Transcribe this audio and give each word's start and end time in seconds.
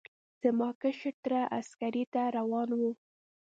زما 0.41 0.69
کشر 0.81 1.13
تره 1.23 1.41
عسکرۍ 1.59 2.03
ته 2.13 2.21
روان 2.37 2.69
و. 2.79 2.81